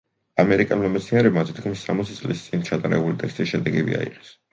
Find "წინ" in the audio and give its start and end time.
2.47-2.65